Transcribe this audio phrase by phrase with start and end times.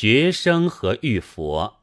[0.00, 1.80] 学生和玉佛。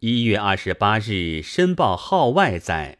[0.00, 2.98] 一月二十八日，申报号外载。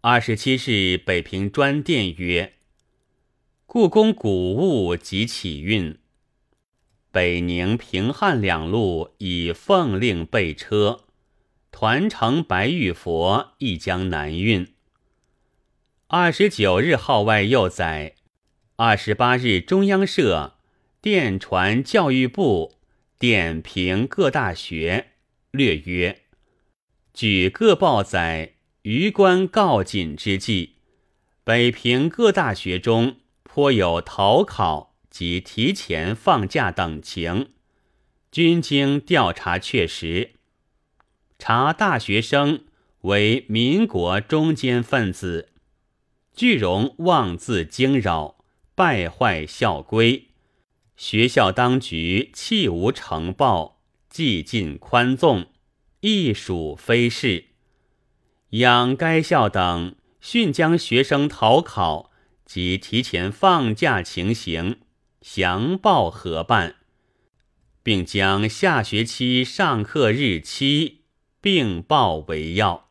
[0.00, 2.54] 二十七日，北平专电曰：
[3.66, 5.96] 故宫古物即起运。
[7.12, 11.04] 北宁、平汉两路已奉令备车，
[11.70, 14.74] 团城白玉佛亦将南运。
[16.08, 18.16] 二十九日号外又载：
[18.74, 20.56] 二十八日，中央社
[21.00, 22.77] 电传教育部。
[23.18, 25.08] 点评各大学，
[25.50, 26.20] 略曰：
[27.12, 30.76] 举各报载，余官告紧之际，
[31.42, 37.50] 北平各大学中颇有逃考及提前放假等情，
[38.30, 40.34] 均经调查确实，
[41.40, 42.66] 查大学生
[43.00, 45.48] 为民国中间分子，
[46.32, 48.44] 俱容妄自惊扰，
[48.76, 50.27] 败坏校规。
[50.98, 53.80] 学校当局弃无呈报，
[54.10, 55.46] 既尽宽纵，
[56.00, 57.44] 亦属非事。
[58.50, 62.10] 仰该校等迅将学生逃考
[62.44, 64.80] 及提前放假情形
[65.22, 66.74] 详报核办，
[67.84, 71.02] 并将下学期上课日期
[71.40, 72.88] 并报为要。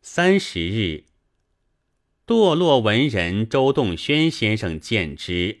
[0.00, 1.04] 三十日，
[2.26, 5.60] 堕落文人周栋轩先生见之。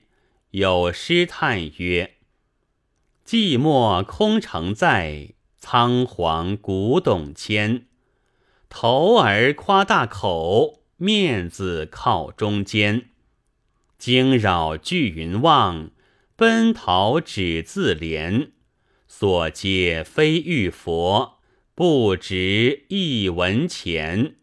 [0.52, 2.16] 有诗叹曰
[3.24, 7.86] ：“寂寞空城在，仓皇古董迁。
[8.68, 13.08] 头儿夸大口，面子靠中间。
[13.96, 15.90] 惊扰聚云望，
[16.36, 18.50] 奔逃只自怜。
[19.08, 21.38] 所接非玉佛，
[21.74, 24.36] 不值一文钱。”